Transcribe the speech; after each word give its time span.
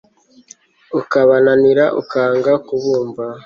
ukabananira 0.99 1.85
ukanga 2.01 2.51
kubumva 2.67 3.25